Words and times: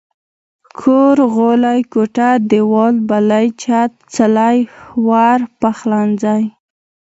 کور، 0.79 1.15
غولی، 1.33 1.79
کوټه، 1.93 2.29
ديوال، 2.49 2.95
بلۍ، 3.09 3.45
چت، 3.61 3.91
څلی، 4.15 4.57
ور، 5.07 5.39
پخلنځي 5.59 6.43